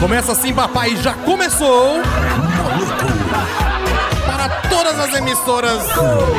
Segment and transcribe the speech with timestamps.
[0.00, 2.00] Começa assim, papai, já começou!
[4.24, 5.82] Para todas as emissoras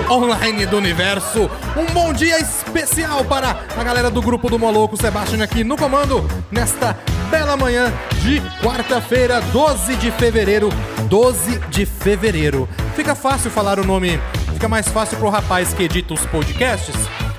[0.10, 5.42] online do universo, um bom dia especial para a galera do grupo do Moloco, Sebastião
[5.42, 6.97] aqui no comando, nesta
[7.29, 7.92] bela manhã
[8.22, 10.69] de quarta-feira, 12 de fevereiro.
[11.10, 12.69] 12 de fevereiro.
[12.96, 14.21] Fica fácil falar o nome,
[14.53, 16.95] fica mais fácil pro rapaz que edita os podcasts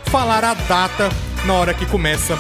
[0.07, 1.09] falar a data
[1.45, 2.37] na hora que começa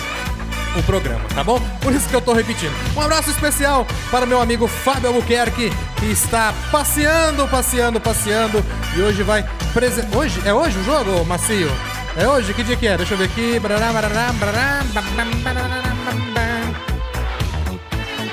[0.76, 1.60] o programa, tá bom?
[1.80, 2.72] Por isso que eu tô repetindo.
[2.96, 8.64] Um abraço especial para meu amigo Fábio Albuquerque, que está passeando, passeando, passeando
[8.96, 10.04] e hoje vai presen...
[10.14, 10.40] Hoje?
[10.44, 11.70] É hoje o jogo, Macio?
[12.16, 12.52] É hoje?
[12.54, 12.96] Que dia que é?
[12.96, 13.60] Deixa eu ver aqui.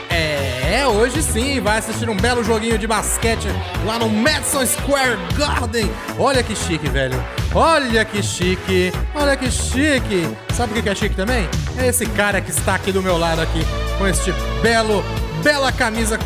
[0.09, 3.47] É, hoje sim, vai assistir um belo joguinho de basquete
[3.85, 5.89] lá no Madison Square Garden.
[6.17, 7.23] Olha que chique, velho.
[7.53, 8.91] Olha que chique.
[9.15, 10.27] Olha que chique.
[10.57, 11.47] Sabe o que é chique também?
[11.77, 13.59] É esse cara que está aqui do meu lado aqui
[13.99, 15.03] com este belo,
[15.43, 16.17] bela camisa.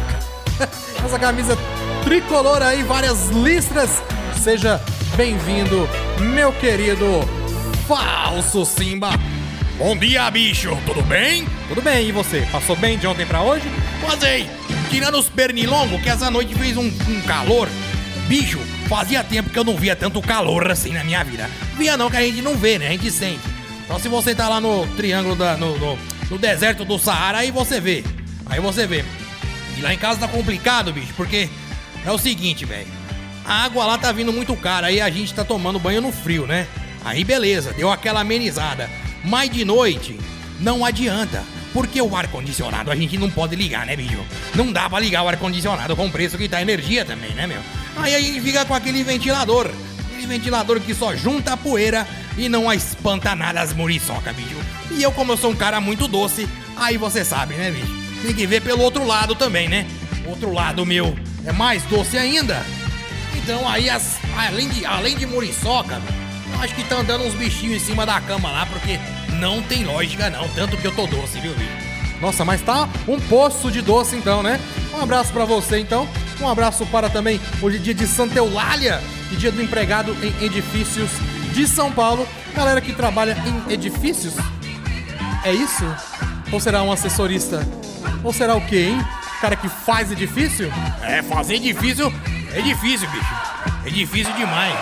[1.06, 1.58] Essa camisa
[2.06, 4.02] tricolor aí, várias listras.
[4.42, 4.80] Seja
[5.18, 5.86] bem-vindo,
[6.34, 7.06] meu querido
[7.86, 9.10] falso Simba.
[9.78, 10.78] Bom dia, bicho.
[10.86, 11.46] Tudo bem?
[11.68, 12.48] Tudo bem, e você?
[12.54, 13.70] Passou bem de ontem pra hoje?
[14.02, 14.50] Passei.
[14.90, 17.68] Tirando os pernilongos, que essa noite fez um, um, calor.
[18.30, 21.50] Bicho, fazia tempo que eu não via tanto calor assim na minha vida.
[21.78, 22.88] Via não, que a gente não vê, né?
[22.88, 23.51] A gente sente.
[23.92, 25.58] Então se você tá lá no triângulo da.
[25.58, 28.06] no, no, no deserto do Saara, aí você vê.
[28.46, 29.04] Aí você vê.
[29.78, 31.50] E lá em casa tá complicado, bicho, porque
[32.06, 32.88] é o seguinte, velho.
[33.44, 36.48] A água lá tá vindo muito cara, aí a gente tá tomando banho no frio,
[36.48, 36.68] né?
[37.04, 38.90] Aí beleza, deu aquela amenizada.
[39.26, 40.18] Mas de noite
[40.62, 41.44] não adianta.
[41.74, 44.26] Porque o ar-condicionado a gente não pode ligar, né, bicho?
[44.56, 47.60] Não dá pra ligar o ar-condicionado com o preço que tá energia também, né, meu?
[47.98, 49.70] Aí a gente fica com aquele ventilador.
[50.06, 54.56] Aquele ventilador que só junta a poeira e não espanta nada as muriçoca, bicho.
[54.92, 57.94] E eu, como eu sou um cara muito doce, aí você sabe, né, bicho?
[58.22, 59.88] Tem que ver pelo outro lado também, né?
[60.26, 61.16] Outro lado meu
[61.46, 62.64] é mais doce ainda.
[63.36, 66.02] Então aí, as, além, de, além de muriçoca,
[66.62, 69.00] acho que tá andando uns bichinhos em cima da cama lá, porque
[69.40, 71.92] não tem lógica não, tanto que eu tô doce, viu, bicho?
[72.22, 74.60] Nossa, mas tá um poço de doce então, né?
[74.94, 76.08] Um abraço para você então.
[76.40, 79.02] Um abraço para também hoje dia de Santa Eulália
[79.32, 81.10] e dia do empregado em edifícios
[81.54, 82.28] de São Paulo.
[82.56, 84.36] Galera que trabalha em edifícios.
[85.44, 85.86] É isso?
[86.52, 87.68] Ou será um assessorista?
[88.24, 89.06] Ou será o quê, hein?
[89.40, 90.72] Cara que faz edifício?
[91.02, 92.14] É, fazer edifício
[92.54, 93.36] é difícil, bicho.
[93.86, 94.76] É difícil demais.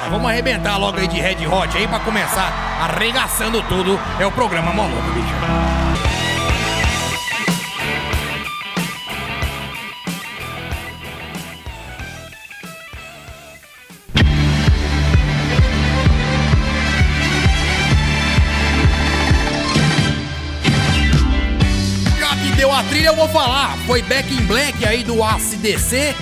[0.00, 3.98] Mas vamos arrebentar logo aí de Red Hot aí pra começar arregaçando tudo.
[4.18, 6.15] É o programa Maluco, bicho.
[22.96, 23.76] Trilha, eu vou falar.
[23.86, 26.14] Foi Back in Black aí do ACDC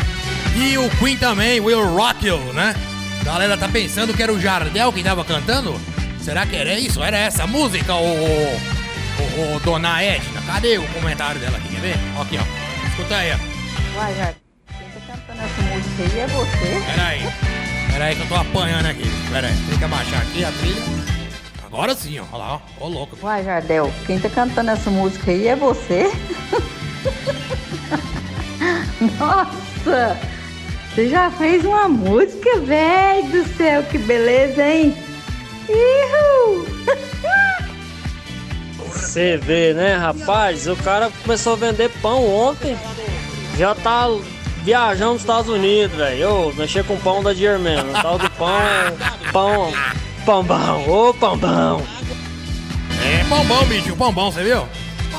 [0.57, 2.75] e o Queen também, Will Rock You, né?
[3.23, 5.81] Galera tá pensando que era o Jardel que tava cantando?
[6.21, 7.03] Será que era isso?
[7.03, 10.43] Era essa música, ô, ô, ô, Dona Edna?
[10.47, 11.69] Cadê o comentário dela aqui?
[11.69, 11.97] Quer ver?
[12.21, 12.89] Aqui, ó.
[12.89, 13.99] Escuta aí, ó.
[13.99, 14.35] Uai, Jardel,
[14.67, 16.87] quem tá cantando essa música aí é você?
[16.87, 17.93] Pera aí.
[17.93, 19.11] Pera aí que eu tô apanhando aqui.
[19.31, 19.57] Pera aí.
[19.69, 21.14] Tem que abaixar aqui a trilha.
[21.75, 22.25] Agora sim, ó.
[22.31, 22.61] Olha lá, ó.
[22.85, 23.19] Ô, louco.
[23.21, 26.13] Uai, Jardel, quem tá cantando essa música aí é você?
[29.19, 30.17] Nossa!
[30.95, 34.97] Você já fez uma música, velho do céu, que beleza, hein?
[35.69, 36.65] Ihu!
[38.87, 40.69] Você vê, né, rapaz?
[40.69, 42.79] O cara começou a vender pão ontem,
[43.59, 44.07] já tá
[44.63, 46.55] viajando nos Estados Unidos, velho.
[46.55, 47.99] Mexer com pão da Germana.
[47.99, 48.53] O tal do pão,
[49.33, 51.83] pão, pão bom, ô pão bom.
[53.03, 54.67] É bom, bicho, bom, você viu?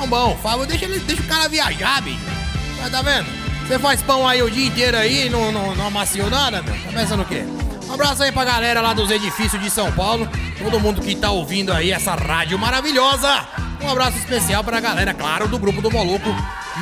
[0.07, 2.19] Bom, Fábio, deixa, ele, deixa o cara viajar, bicho.
[2.81, 3.25] Mas tá vendo?
[3.65, 6.73] Você faz pão aí o dia inteiro aí e não, não, não amaciou nada, meu?
[6.73, 7.43] Tá pensando o quê?
[7.87, 10.27] Um abraço aí pra galera lá dos edifícios de São Paulo.
[10.57, 13.47] Todo mundo que tá ouvindo aí essa rádio maravilhosa.
[13.81, 16.29] Um abraço especial pra galera, claro, do grupo do Moluco.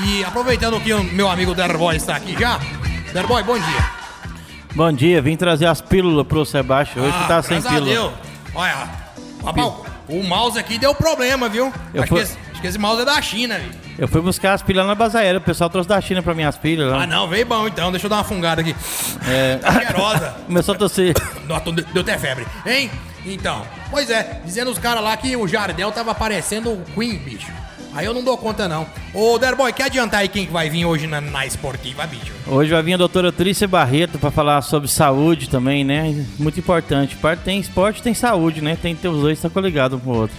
[0.05, 2.59] E aproveitando que o meu amigo Derboy está aqui já.
[3.13, 4.02] Derboy, bom dia.
[4.75, 7.05] Bom dia, vim trazer as pílulas pro Sebastião.
[7.05, 8.13] Hoje Ah, que tá sem pílula.
[8.55, 8.89] Olha,
[9.41, 9.71] papai,
[10.07, 11.71] o mouse aqui deu problema, viu?
[11.93, 13.69] Eu Acho, fui- que esse, acho que esse mouse é da China, viu?
[13.99, 15.37] Eu fui buscar as pilhas na base aérea.
[15.37, 16.89] O pessoal trouxe da China pra minhas pilhas.
[16.91, 17.03] lá.
[17.03, 17.91] Ah, não, veio bom então.
[17.91, 18.75] Deixa eu dar uma fungada aqui.
[19.27, 19.57] É.
[19.57, 20.33] Tá.
[20.47, 21.13] Começou a tossir.
[21.47, 22.89] Nossa, deu até febre, hein?
[23.25, 27.51] Então, pois é, dizendo os caras lá que o Jardel tava parecendo o Queen, bicho.
[27.95, 28.87] Aí eu não dou conta, não.
[29.13, 32.33] Ô, Derboy, quer adiantar aí quem que vai vir hoje na, na esportiva, bicho?
[32.47, 36.25] Hoje vai vir a doutora Trícia Barreto pra falar sobre saúde também, né?
[36.39, 37.15] Muito importante.
[37.45, 38.75] Tem esporte tem saúde, né?
[38.81, 40.35] Tem que ter os dois, tá coligado um com o outro.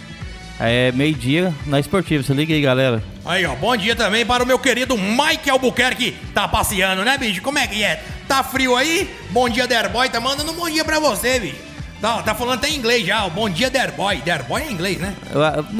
[0.58, 2.24] É meio-dia na esportiva.
[2.24, 3.02] Você liga aí, galera.
[3.24, 7.40] Aí, ó, bom dia também para o meu querido Mike Albuquerque, tá passeando, né, bicho?
[7.40, 8.02] Como é que é?
[8.26, 9.08] Tá frio aí?
[9.30, 11.73] Bom dia, Derboy, tá mandando um bom dia pra você, bicho.
[12.04, 14.18] Tá, tá falando até em inglês já, o bom dia, Derboy.
[14.18, 15.14] Derboy é inglês, né?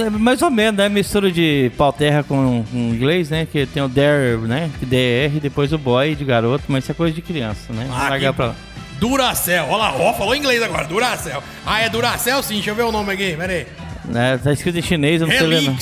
[0.00, 0.88] É, Mais ou menos, né?
[0.88, 3.46] Mistura de pau terra com, com inglês, né?
[3.46, 4.70] Que tem o dare, né?
[4.80, 7.86] DR, depois o boy de garoto, mas isso é coisa de criança, né?
[7.92, 8.54] Ah, largar que- pra lá.
[8.98, 11.42] Duracell, olha lá, ó, falou inglês agora, Duracell.
[11.66, 13.66] Ah, é Duracell sim, deixa eu ver o nome aqui, pera aí.
[14.06, 15.76] Né, tá escrito em chinês, eu não sei ler não.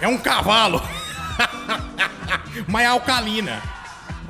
[0.00, 0.80] É um cavalo.
[2.68, 3.60] Mas é alcalina.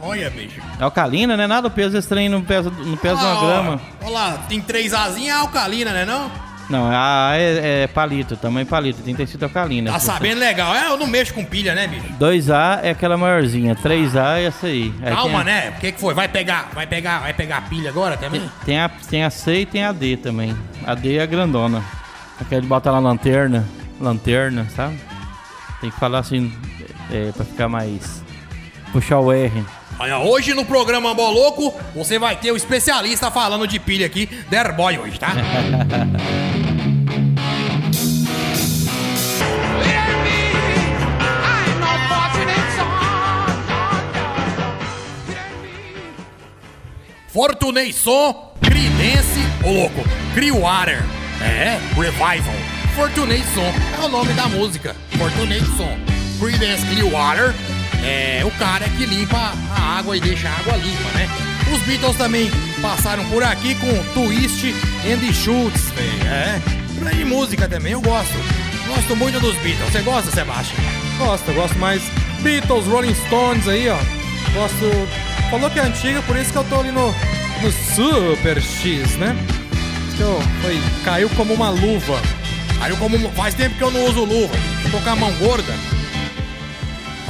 [0.02, 0.60] Olha, bicho.
[0.78, 1.46] É alcalina, né?
[1.46, 3.46] Nada, o peso trem não pesa, não pesa lá, uma ó.
[3.46, 3.80] grama.
[4.02, 6.30] Olha lá, tem três asinhas, é alcalina, né não?
[6.70, 9.90] Não, a A é, é palito, tamanho palito, tem tecido alcalina.
[9.90, 10.72] Tá sabendo legal.
[10.72, 12.06] É, eu não mexo com pilha, né, bicho?
[12.18, 14.94] 2A é aquela maiorzinha, 3A é essa aí.
[15.02, 15.74] Aí Calma, tem a, né?
[15.76, 16.14] O que que foi?
[16.14, 18.48] Vai pegar, vai pegar, vai pegar a pilha agora também?
[18.64, 20.56] Tem a, tem a C e tem a D também.
[20.86, 21.82] A D é a grandona.
[22.40, 23.66] Aquela de botar na lanterna,
[24.00, 24.96] lanterna, sabe?
[25.80, 26.52] Tem que falar assim,
[27.10, 28.22] é, pra ficar mais...
[28.92, 29.64] Puxar o R.
[30.24, 35.20] Hoje no programa Boloco, você vai ter o especialista falando de pilha aqui, Derboy hoje,
[35.20, 35.28] tá?
[47.28, 50.00] Fortuneison, Creedence, ô louco,
[50.32, 51.02] Clearwater,
[51.42, 52.54] é, Revival.
[52.96, 55.98] Fortuneison é o nome da música, Fortuneison.
[56.40, 57.54] Creedence Clearwater
[58.02, 61.28] é o cara que limpa a água e deixa a água limpa, né?
[61.72, 62.50] Os Beatles também
[62.82, 64.74] passaram por aqui com Twist
[65.06, 66.26] and Shoots, velho.
[66.26, 66.60] É,
[66.98, 68.34] grande música também, eu gosto.
[68.86, 69.92] Gosto muito dos Beatles.
[69.92, 70.84] Você gosta, Sebastião?
[71.18, 72.02] Gosto, eu gosto mais
[72.42, 73.98] Beatles, Rolling Stones aí, ó.
[74.54, 75.08] Gosto.
[75.50, 77.14] Falou que é antiga, por isso que eu tô ali no,
[77.62, 79.36] no Super X, né?
[80.16, 82.20] Que eu, foi, caiu como uma luva.
[82.88, 84.54] Eu como faz tempo que eu não uso luva.
[84.84, 85.72] Eu tô com a mão gorda.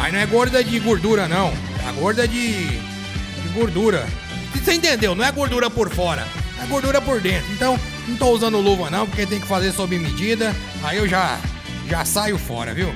[0.00, 1.52] Aí não é gorda de gordura, não.
[1.87, 4.06] É gorda de, de gordura.
[4.55, 5.14] Você entendeu?
[5.14, 6.26] Não é gordura por fora.
[6.62, 7.52] É gordura por dentro.
[7.52, 10.56] Então, não tô usando luva, não, porque tem que fazer sob medida.
[10.82, 11.38] Aí eu já,
[11.87, 12.94] já saio fora, viu?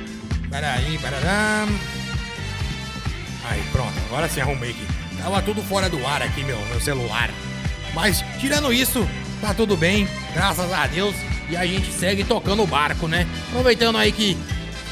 [0.51, 1.23] Peraí, peraí.
[3.51, 3.93] Aí, pronto.
[4.07, 4.87] Agora sim arrumei aqui.
[5.23, 7.31] Tava tudo fora do ar aqui, meu, meu celular.
[7.93, 9.07] Mas, tirando isso,
[9.43, 10.09] tá tudo bem.
[10.33, 11.15] Graças a Deus.
[11.51, 13.27] E a gente segue tocando o barco, né?
[13.51, 14.39] Aproveitando aí que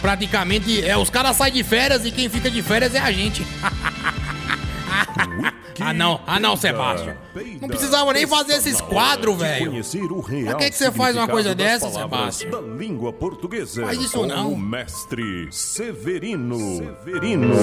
[0.03, 3.47] praticamente é os caras saem de férias e quem fica de férias é a gente.
[5.81, 7.17] ah não, ah não, Sebastião.
[7.61, 9.73] Não precisava nem fazer esses quadros, velho.
[10.45, 12.51] Pra que que você faz uma coisa dessa, Sebastião?
[12.51, 13.87] Da língua portuguesa.
[13.87, 14.53] Faz isso não.
[14.53, 16.59] O mestre Severino.
[17.05, 17.55] Severino.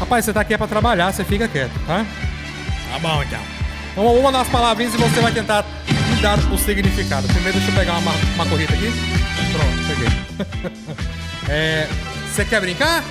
[0.00, 2.04] Rapaz, você tá aqui é pra trabalhar, você fica quieto, tá?
[2.90, 3.40] Tá bom, então.
[3.92, 7.28] Então vamos mandar as palavrinhas e você vai tentar me dar o significado.
[7.28, 8.90] Primeiro deixa eu pegar uma, uma corrida aqui.
[9.52, 11.10] Pronto.
[11.52, 11.88] É,
[12.32, 13.02] Você quer brincar?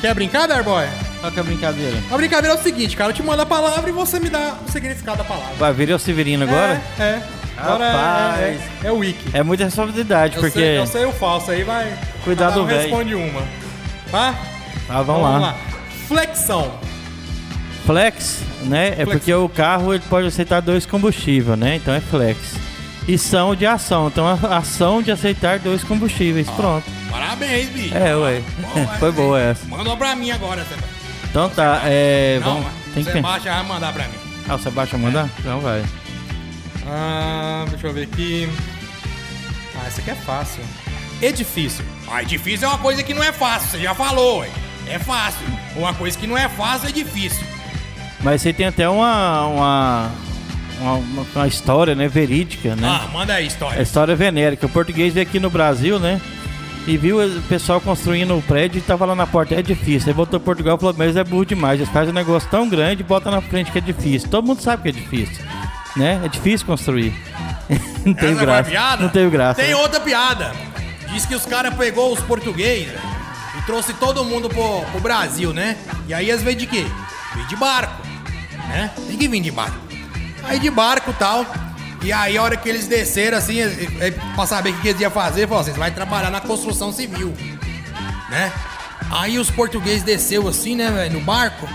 [0.00, 0.86] Quer brincar, Darboy?
[1.20, 1.96] Qual que é a brincadeira?
[2.10, 3.10] A brincadeira é o seguinte, cara.
[3.10, 5.54] Eu te mando a palavra e você me dá o significado da palavra.
[5.58, 6.80] Vai vir o Severino agora?
[6.98, 7.22] É, é.
[7.58, 8.38] Agora é, Rapaz.
[8.40, 9.36] é, é, é o wiki.
[9.36, 10.58] É muita responsabilidade, Eu, porque...
[10.58, 11.92] sei, eu sei o falso, aí vai.
[12.24, 12.80] Cuidado, um velho.
[12.80, 13.42] responde uma.
[14.10, 14.34] Tá?
[14.88, 15.54] Ah, vamos, lá.
[16.08, 16.78] Flexão.
[17.86, 18.88] Flex, né?
[18.88, 19.10] É Flex.
[19.12, 21.76] porque o carro ele pode aceitar dois combustíveis, né?
[21.76, 22.38] Então é flex.
[23.06, 26.48] E são de ação, então a ação de aceitar dois combustíveis.
[26.50, 26.84] Pronto.
[27.10, 27.94] Parabéns, bicho.
[27.94, 28.42] É, ué.
[28.58, 29.66] Bom, Foi é, boa essa.
[29.66, 30.66] Manda pra mim agora.
[31.30, 32.40] Então tá, é.
[32.42, 32.72] Não, Vamos.
[32.94, 33.12] Tem que.
[33.12, 34.14] Sebastião vai mandar pra mim.
[34.48, 35.28] Ah, o Sebastião mandar?
[35.38, 35.84] Então vai.
[36.86, 38.48] Ah, deixa eu ver aqui.
[39.76, 40.62] Ah, esse aqui é fácil.
[41.20, 41.84] Edifício.
[42.10, 44.50] Ah, difícil é uma coisa que não é fácil, você já falou, ué.
[44.86, 45.46] É fácil.
[45.76, 47.46] Uma coisa que não é fácil é difícil.
[48.20, 48.88] Mas você tem até.
[48.88, 50.10] Uma, uma,
[50.80, 52.08] uma- uma história, né?
[52.08, 52.88] Verídica, né?
[52.88, 53.82] Ah, manda aí a A história.
[53.82, 54.66] história venérica.
[54.66, 56.20] O português veio aqui no Brasil, né?
[56.86, 60.08] E viu o pessoal construindo o prédio e tava lá na porta, é difícil.
[60.08, 61.80] Aí voltou pra Portugal e falou, mas é burro demais.
[61.80, 64.28] Eles fazem um negócio tão grande e bota na frente que é difícil.
[64.28, 65.42] Todo mundo sabe que é difícil.
[65.96, 66.20] Né?
[66.24, 67.14] É difícil construir.
[68.04, 68.70] Não Essa a graça.
[68.70, 69.02] piada?
[69.02, 69.62] Não teve graça.
[69.62, 70.52] Tem outra piada.
[71.10, 72.92] Diz que os caras pegou os portugueses
[73.58, 75.76] e trouxe todo mundo pro, pro Brasil, né?
[76.06, 76.84] E aí eles veio de quê?
[77.34, 78.02] Veio de barco,
[78.68, 78.90] né?
[79.08, 79.76] Tem que vir de barco.
[80.46, 81.46] Aí de barco e tal.
[82.02, 83.56] E aí a hora que eles desceram, assim,
[84.34, 87.32] pra saber o que eles iam fazer, falou assim, vai trabalhar na construção civil,
[88.28, 88.52] né?
[89.10, 91.66] Aí os portugueses desceu assim, né, velho, no barco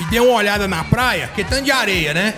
[0.00, 2.34] e deu uma olhada na praia, que é tanto de areia, né?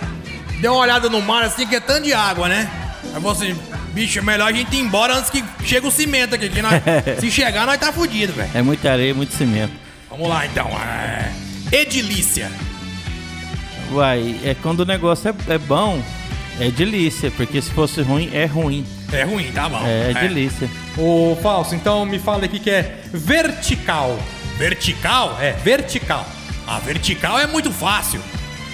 [0.61, 2.69] Deu uma olhada no mar assim, que é tanto de água, né?
[3.15, 3.55] Aí você,
[3.93, 6.73] bicho, é melhor a gente ir embora antes que chegue o cimento aqui, que nós,
[7.19, 8.51] se chegar nós tá fudido, velho.
[8.53, 9.73] É muita areia, muito cimento.
[10.07, 10.67] Vamos lá então.
[10.67, 11.31] é,
[11.71, 12.51] Edilícia.
[13.91, 16.01] Uai, é quando o negócio é, é bom,
[16.59, 17.31] é delícia.
[17.31, 18.85] Porque se fosse ruim, é ruim.
[19.11, 19.81] É ruim, tá bom.
[19.85, 20.69] É, delícia.
[20.97, 24.17] Ô, Falso, então me fala aqui que é vertical.
[24.57, 25.37] Vertical?
[25.39, 26.25] É, vertical.
[26.67, 28.21] A vertical é muito fácil.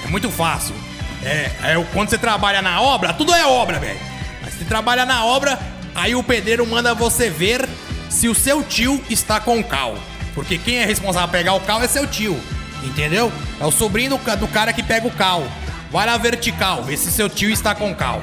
[0.03, 0.75] É muito fácil.
[1.23, 3.99] É, é o- quando você trabalha na obra, tudo é obra, velho.
[4.41, 5.57] Mas você trabalha na obra,
[5.95, 7.67] aí o pedreiro manda você ver
[8.09, 9.95] se o seu tio está com cal.
[10.33, 12.37] Porque quem é responsável por pegar o cal é seu tio.
[12.85, 13.31] Entendeu?
[13.59, 15.43] É o sobrinho do, do cara que pega o cal.
[15.91, 18.21] Vai na vertical, vê se seu tio está com cal.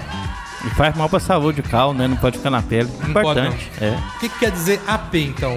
[0.65, 2.07] E faz mal pra saúde o cal, né?
[2.07, 2.89] Não pode ficar na pele.
[3.01, 3.71] Não pode, Importante.
[3.81, 3.99] É.
[4.17, 5.57] O que, que quer dizer AP, então?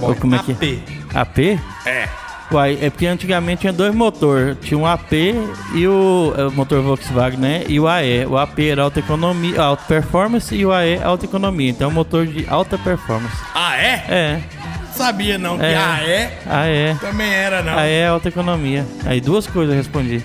[0.00, 0.82] Ou como é que AP.
[1.14, 1.38] AP?
[1.84, 2.08] É.
[2.50, 4.56] Uai, é porque antigamente tinha dois motores.
[4.62, 5.12] Tinha um AP
[5.74, 7.64] e o, é, o motor Volkswagen, né?
[7.68, 8.24] E o AE.
[8.24, 11.70] O AP era alta economia, alta performance e o AE alta economia.
[11.70, 13.36] Então é um motor de alta performance.
[13.54, 14.04] Ah, é?
[14.08, 14.42] É.
[14.94, 15.76] Sabia não que É.
[15.76, 16.90] ah, é?
[16.90, 16.98] AE.
[16.98, 17.78] Também era, não.
[17.78, 18.86] AE é alta economia.
[19.06, 20.24] Aí duas coisas eu respondi.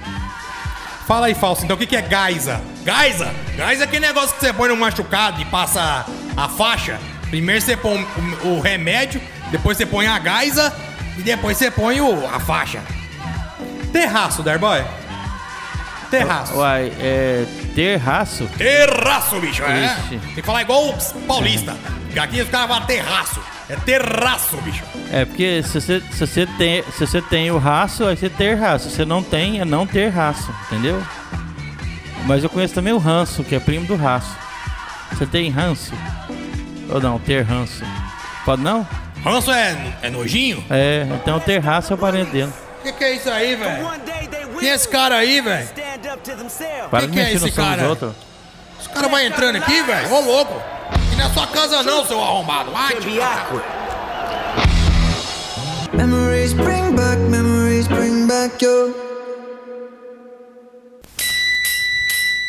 [1.08, 2.62] Fala aí, Falso, então o que, que é Gaisa?
[2.84, 3.32] Gaisa?
[3.58, 6.06] Gaisa é aquele negócio que você põe no machucado e passa
[6.36, 7.00] a faixa.
[7.30, 8.08] Primeiro você põe
[8.44, 10.74] o, remédio, depois você põe a gaisa
[11.18, 12.80] e depois você põe o, a faixa.
[13.92, 14.84] Terraço, Derboy.
[16.10, 16.54] Terraço.
[16.56, 17.46] Uai, é.
[17.74, 18.48] Terraço?
[18.58, 19.86] Terraço, bicho, é.
[19.86, 20.20] Ixi.
[20.20, 21.76] Tem que falar igual o paulista.
[22.14, 23.42] Porque aqui os caras falam terraço.
[23.68, 24.84] É terraço, bicho.
[25.12, 28.54] É porque se você, se, você tem, se você tem o raço, aí você ter
[28.54, 28.88] raço.
[28.88, 31.02] Se você não tem, é não ter raço, entendeu?
[32.28, 34.30] Mas eu conheço também o ranço, que é primo do raço.
[35.12, 35.92] Você tem ranço?
[36.88, 37.84] Ou não, ter ranço?
[38.46, 38.88] Pode não?
[39.26, 40.64] Ranço é, é nojinho?
[40.70, 42.54] É, então ter raço é o parente dele.
[42.80, 43.90] O que, que é isso aí, velho?
[44.60, 45.68] Quem é esse cara aí, velho?
[46.92, 47.82] Para Que de que é mexer no esse som cara?
[47.82, 48.14] dos outros.
[48.80, 50.14] Esse cara vai entrando aqui, velho?
[50.14, 50.73] Ô, louco.
[51.24, 52.72] É sua casa não, seu arrombado.
[52.72, 53.22] Vai, tio.
[55.94, 58.94] Memories bring back, memories bring back your.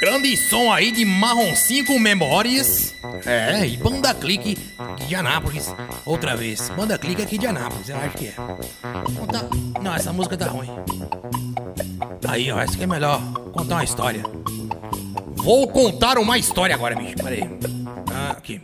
[0.01, 2.95] Grande som aí de Marrom 5 Memórias.
[3.25, 4.59] É, e Banda Clique
[5.07, 5.73] de Anápolis.
[6.05, 6.69] Outra vez.
[6.71, 8.35] Banda Clique aqui de Anápolis, eu acho que é.
[9.15, 9.45] Não, tá-
[9.83, 10.69] não, essa música tá ruim.
[12.29, 13.21] Aí, ó, essa aqui é melhor.
[13.53, 14.23] Contar uma história.
[15.37, 17.15] Vou contar uma história agora, bicho.
[17.17, 17.84] Pera aí.
[18.25, 18.61] Ah, aqui.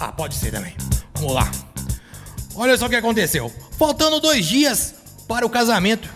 [0.00, 0.74] Ah, pode ser também.
[1.14, 1.50] Vamos lá.
[2.54, 3.52] Olha só o que aconteceu.
[3.78, 4.94] Faltando dois dias
[5.26, 6.08] para o casamento,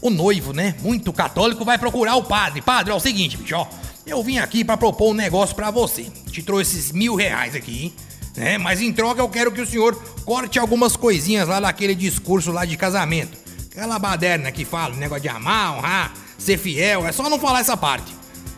[0.00, 2.60] o noivo, né, muito católico, vai procurar o padre.
[2.62, 3.66] Padre, é o seguinte, bicho, ó.
[4.06, 6.04] Eu vim aqui pra propor um negócio pra você.
[6.30, 7.94] Te trouxe esses mil reais aqui,
[8.36, 8.58] né?
[8.58, 12.64] Mas em troca eu quero que o senhor corte algumas coisinhas lá daquele discurso lá
[12.64, 13.36] de casamento.
[13.70, 17.06] Aquela baderna que fala, negócio de amar, honrar, ser fiel.
[17.06, 18.14] É só não falar essa parte.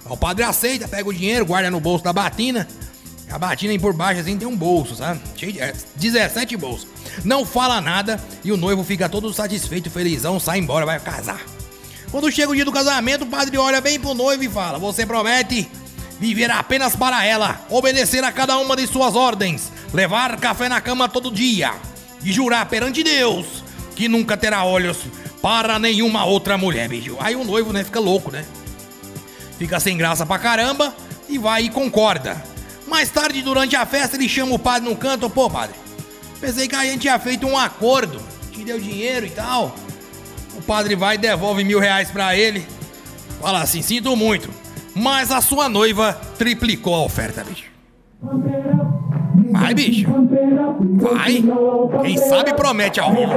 [0.08, 2.66] O padre aceita, pega o dinheiro, guarda no bolso da batina.
[3.30, 5.20] A batina aí por baixo assim tem um bolso, sabe?
[5.36, 6.86] Cheio de, é, 17 bolsos.
[7.24, 11.40] Não fala nada e o noivo fica todo satisfeito, felizão, sai embora, vai casar.
[12.10, 15.04] Quando chega o dia do casamento, o padre olha bem pro noivo e fala: Você
[15.04, 15.68] promete
[16.20, 21.08] viver apenas para ela, obedecer a cada uma de suas ordens, levar café na cama
[21.08, 21.74] todo dia
[22.24, 24.98] e jurar perante Deus que nunca terá olhos
[25.42, 27.16] para nenhuma outra mulher, bicho.
[27.18, 28.44] Aí o noivo, né, fica louco, né?
[29.58, 30.94] Fica sem graça pra caramba
[31.28, 32.42] e vai e concorda.
[32.86, 35.74] Mais tarde, durante a festa, ele chama o padre no canto, pô, padre,
[36.40, 38.20] pensei que a gente tinha feito um acordo,
[38.52, 39.74] te deu dinheiro e tal.
[40.56, 42.66] O padre vai e devolve mil reais pra ele.
[43.40, 44.48] Fala assim, sinto muito,
[44.94, 47.70] mas a sua noiva triplicou a oferta, bicho.
[49.52, 50.08] Vai, bicho.
[51.00, 51.44] Vai.
[52.02, 53.32] Quem sabe promete ao vivo.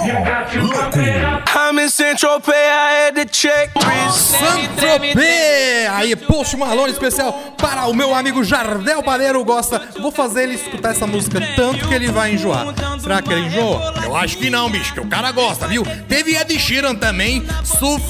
[0.00, 3.70] I'm in Central Pay, I had to check
[4.12, 5.88] Saint-Tropez!
[5.90, 9.82] Aí, Post Malone especial para o meu amigo Jardel Padeiro gosta.
[10.00, 12.66] Vou fazer ele escutar essa música tanto que ele vai enjoar.
[13.00, 13.94] Será que ele enjoa?
[14.04, 15.82] Eu acho que não, bicho, que o cara gosta, viu?
[16.08, 18.00] Teve Ed Sheeran também, South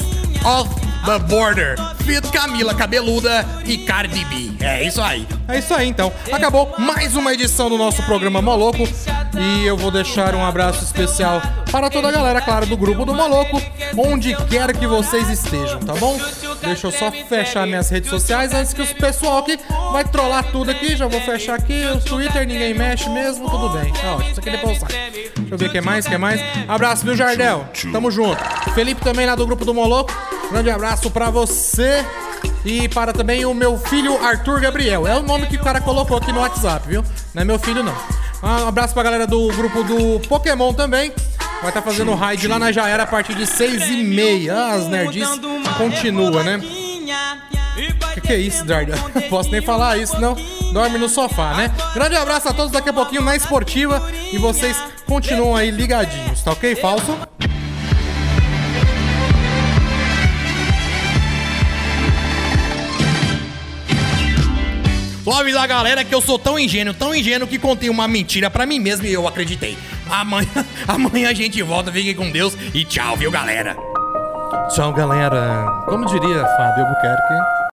[0.45, 0.69] of
[1.05, 4.51] the Border, Fit Camila Cabeluda e Cardi B.
[4.63, 5.27] É isso aí.
[5.47, 6.11] É isso aí, então.
[6.31, 8.87] Acabou mais uma edição do nosso programa Moloco.
[9.37, 13.13] E eu vou deixar um abraço especial para toda a galera, claro, do grupo do
[13.13, 13.61] Moloco,
[13.97, 16.19] onde quer que vocês estejam, tá bom?
[16.61, 19.59] Deixa eu só fechar minhas redes sociais antes que o pessoal aqui
[19.91, 20.95] vai trollar tudo aqui.
[20.95, 21.85] Já vou fechar aqui.
[21.85, 23.93] O Twitter ninguém mexe mesmo, tudo bem.
[23.93, 24.79] Tá isso aqui depois.
[24.79, 26.41] Deixa eu ver o que mais, o que mais.
[26.67, 27.65] Abraço, viu, Jardel?
[27.91, 28.43] Tamo junto.
[28.73, 30.13] Felipe também lá do grupo do Moloco.
[30.51, 32.03] Grande abraço pra você.
[32.65, 35.07] E para também o meu filho Arthur Gabriel.
[35.07, 37.03] É o nome que o cara colocou aqui no WhatsApp, viu?
[37.33, 37.95] Não é meu filho, não.
[38.41, 41.11] Um abraço pra galera do grupo do Pokémon também.
[41.61, 44.55] Vai estar fazendo raid lá na Jaera a partir de 6 e meia.
[44.55, 45.27] Ah, as nerds
[45.77, 46.61] continua, né?
[48.13, 48.95] Que que é isso, Darda?
[49.29, 50.35] Posso nem falar isso, não.
[50.73, 51.71] Dorme no sofá, né?
[51.93, 54.01] Grande abraço a todos daqui a pouquinho na esportiva.
[54.31, 57.17] E vocês continuam aí ligadinhos, tá ok, falso?
[65.29, 68.49] Só avisar a galera que eu sou tão ingênuo, tão ingênuo que contei uma mentira
[68.49, 69.77] pra mim mesmo e eu acreditei.
[70.09, 70.49] Amanhã,
[70.87, 73.77] amanhã a gente volta, fiquem com Deus e tchau, viu, galera?
[74.73, 75.83] Tchau, galera.
[75.85, 77.58] Como diria Fábio Albuquerque.